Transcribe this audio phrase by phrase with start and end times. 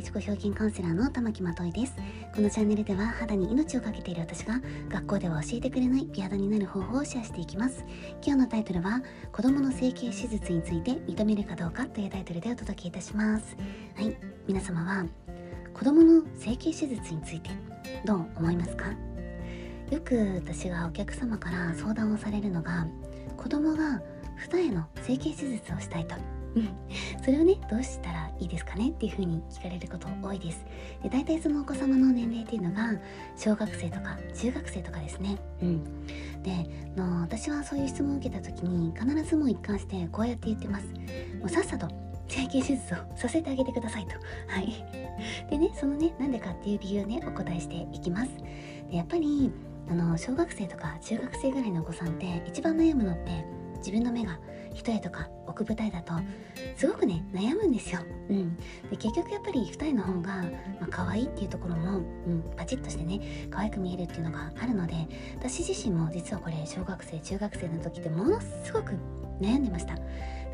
[0.00, 1.94] 自己表現カウンセラーの玉木まといです。
[2.34, 7.84] このチャンネルでは肌に命をかけている私が学校では教えてくれない美肌になる方法をシェアしていきます。
[8.24, 9.02] 今日のタイトルは
[9.32, 13.56] 子供の整形手術について認めるかどうかというタイトルでお届けいたします。
[13.94, 14.16] はい。
[14.46, 15.04] 皆様は
[15.74, 17.50] 子供の整形手術について
[18.04, 18.86] どう思いますか？
[19.90, 22.86] よく私がお客様から相談をされるのが
[23.36, 24.00] 子供が
[24.36, 26.14] 二重の整形手術をしたいと。
[27.24, 30.64] それをねどうしたらいいですかねっていう風に聞かれること多いです。
[31.02, 32.92] で大体そのお子様の年齢っていうのが
[33.36, 35.38] 小学生とか中学生とかですね。
[35.62, 36.06] うん。
[36.42, 36.66] で
[36.96, 40.86] の私はそういう質問を受けた時に必ずもう一貫してこうやって言ってます。
[41.38, 41.88] もうさっさと
[42.28, 44.14] 整形手術をさせてあげてくださいと。
[44.48, 44.84] はい。
[45.50, 48.30] でねそのねなんでかっていう理由をねお答えしていきます。
[48.90, 49.52] でやっぱり
[49.88, 53.44] あの小学生とか中学生ぐらいのお子さんって一番悩むのって
[53.78, 54.38] 自分の目が
[54.80, 56.14] 一重とか奥舞台だと
[56.74, 60.42] すごくね悩むんですよ、うん、で結局やっぱり二重の方が、ま
[60.82, 64.94] あ、可愛いっていうところも、うん、パチッとしてね可愛く見えるっていうのがあるので
[65.36, 68.92] 私自身も実はこれ小学生中学生の時ってものすごく
[69.38, 69.94] 悩んでました。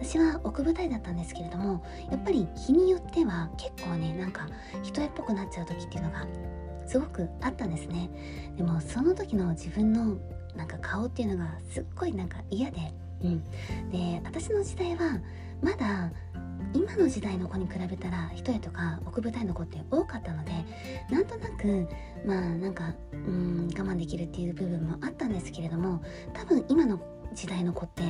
[0.01, 4.47] 私は奥舞台だったんですけれどもやっぱり日によっては結構ねなんか
[4.83, 6.27] 一重っぽくなっちゃう時っていうのが
[6.87, 8.11] すごくあったんですね。
[8.57, 10.19] でもその時の自分の
[10.55, 13.45] なんか顔っていうのがすっごいなんか嫌でうん、
[13.91, 15.19] で私の時代は
[15.63, 16.11] まだ
[16.73, 20.53] 今の時代の子に比べたら一重とか奥舞台の子って多かったので
[21.11, 21.89] なんとなく
[22.27, 26.03] まあなんかうん我慢できるっていう部分もあったんですけれども
[26.35, 27.01] 多分今の
[27.35, 28.03] 時代の子って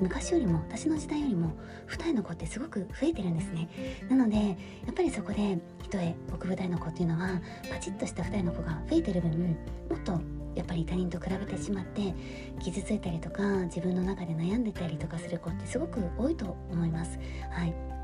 [0.00, 1.52] 昔よりも私の時代よりも
[1.86, 3.68] 二重の子ってすごく増えてるんですね。
[4.10, 4.54] なのでや
[4.90, 9.56] っぱりそこで一重奥舞台の子っていうのはパチッとした二重の子が増えてる分
[9.88, 10.20] もっと
[10.56, 12.14] やっぱり他人と比べてしまって
[12.60, 17.18] 傷ついたりとか自分の中で悩んでたりとかする子ってすごく多いと思います。
[17.50, 17.96] はい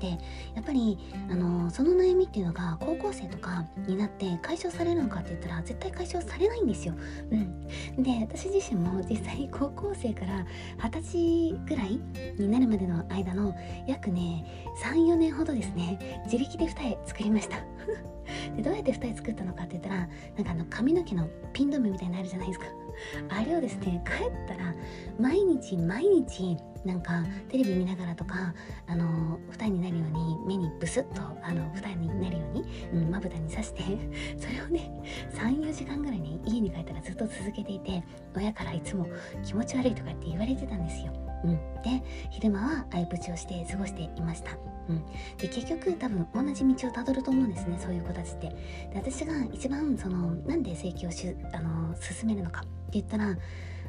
[0.00, 0.18] で
[0.54, 0.98] やっぱり
[1.30, 6.94] あのその悩みっていうのが高校生とかになって解消されるのかって言ったら絶対解消されないんですよ。
[7.30, 10.44] うん、で私自身も実際高校生から
[10.82, 12.00] 二十歳ぐらい
[12.38, 13.54] になるまでの間の
[13.86, 14.44] 約ね
[14.82, 17.56] 34年ほどですね自力で二重作りました。
[18.56, 22.66] でどうやって二重作ったのかって言ったらなんかあの髪の毛のピン止めみたいになるじゃないですか。
[23.28, 24.72] あれをですね帰ったら
[25.18, 28.54] 毎日毎日なんかテレビ見ながらとか
[28.86, 32.44] あの二重になるように目にブスッとあの二重になるよ
[32.92, 33.82] うにまぶたに刺して
[34.38, 34.90] それをね
[35.32, 38.02] 34時間ぐらいね家に帰ったらずっと続けていて
[38.36, 39.08] 親からいつも
[39.44, 41.33] 気持ち悪いとかって言われてたんですよ。
[41.44, 44.52] うん、で昼間は相プチをして過ごしていました。
[44.88, 45.04] うん、
[45.38, 48.48] で結局多分同じ道をたどると思うんですねそういう子たちって。
[48.48, 48.56] で
[48.94, 53.36] 私が一番そのなんで整形をしあの進めるのかって言ったら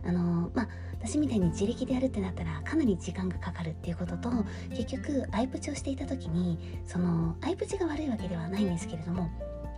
[0.06, 4.30] あのまあ私みたいに自力でやるってなったらかなり時間がかかるっていうことと
[4.70, 9.30] 結局アイプチをしていた時にそのアイプチが悪いわけではないんですけれども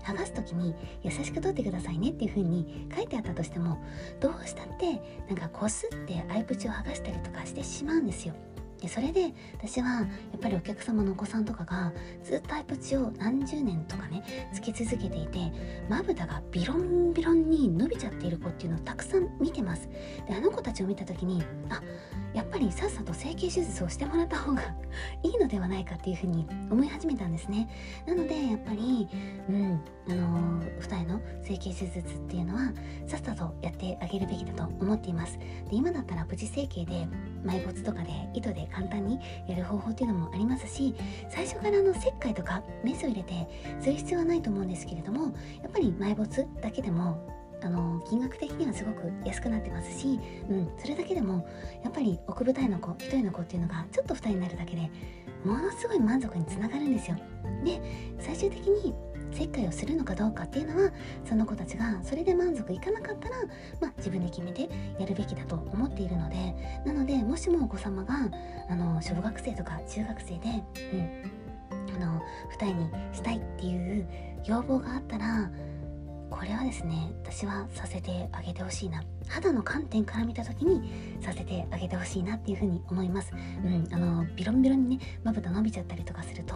[0.08, 0.74] 剥がす時に
[1.04, 3.84] 優しく取ってくださいねっていう風に書いてあったとしても
[4.22, 8.34] どうしたってなんかこすってアイプチを剥がしたりとかしてしまうんですよ。
[8.82, 10.08] でそれで私はや
[10.38, 11.92] っぱりお客様のお子さんとかが
[12.24, 14.24] ずっとアイプチを何十年とかね
[14.54, 15.52] つけ続けていて
[15.90, 19.90] まぶたがビロンビロンに伸びちゃっている子っていうのをたくさん見てます
[20.28, 21.82] であの子たちを見た時にあ
[22.38, 24.62] やっぱりさっさと整形手術をしてもらった方が
[25.24, 27.68] いいのではないかっていうふうに思い始めたんですね。
[28.06, 29.10] なのでやっぱり
[29.50, 32.72] うんあのー、二重の整形手術っていうのは
[33.08, 35.40] さっさとやってあげるべきだと思っています。
[35.40, 37.08] で今だったらプチ整形で
[37.44, 40.94] 埋没とかで糸で簡単にやる方法っていうのもありますし
[41.30, 43.48] 最初からの切開とかメスを入れて
[43.82, 45.34] する必要はないと思うんですけれども
[45.64, 47.18] やっぱり埋没だけでも
[47.62, 50.20] あの金額的にはすごく安くなってますし、
[50.50, 51.48] うん、それだけでも
[51.84, 54.90] やっぱり奥舞台の子一人の子っていうのがちょっと二重になるだけで
[55.44, 57.18] ものすごい満足につながるんですよ。
[57.64, 57.82] で
[58.20, 58.94] 最終的に
[59.32, 60.92] 切開をするのかどうかっていうのは
[61.26, 63.36] その子たちがそれで満足いかなかったら、
[63.82, 64.70] まあ、自分で決めて
[65.00, 66.36] やるべきだと思っているので
[66.86, 68.16] なのでもしもお子様が
[68.70, 70.64] あの小学生とか中学生で、
[70.94, 72.22] うん、あの
[72.52, 74.08] 二重にしたいっていう
[74.46, 75.52] 要望があったら
[76.30, 79.04] これはですね私はさせてあげてほしいな。
[79.28, 83.34] 肌の観点から見た時にさせてあげてほしいなっていうふうに思います。
[83.34, 86.56] うんあのビロンビロンにねまぶた伸びちゃったりとかすると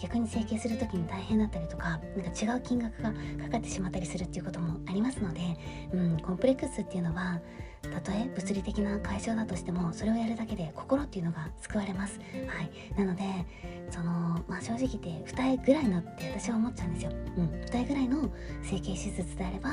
[0.00, 5.40] 逆に整形する時に大変だったりとかなんか違う金額がかかってしまったりするっていうこともありますので
[5.92, 7.40] うんコンプレックスっていうのは
[7.96, 12.20] たとえ物理的な解消だとしてもそれをやるだけで心っていうのが救われます。
[12.46, 12.70] はい。
[12.98, 13.22] なので
[13.90, 17.12] そのまあ正直言って二重ぐらいのって私は思っちゃうんですよ。
[17.38, 17.60] うん。
[17.72, 18.30] 二重ぐらいの
[18.62, 19.70] 整形手術であれば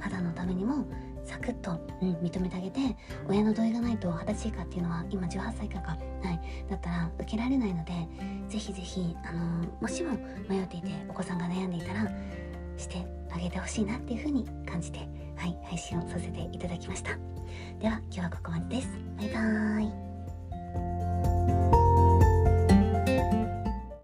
[0.00, 0.86] 肌のためにも
[1.24, 2.96] サクッと、うん、認めてあげて
[3.28, 7.92] 親の同意がないと二十歳以下っていうのは今18歳以下か、はい、だったら受けられないので
[8.48, 10.18] ぜひぜひ、あのー、もしも
[10.48, 12.06] 迷っていてお子さんが悩んでいたら
[12.76, 15.08] してあげてほしいなっていうふうに感じて、
[15.44, 17.10] はい、配信をさせていただきました。
[17.78, 18.88] では今日はここまでです。
[19.18, 21.03] バイバーイ。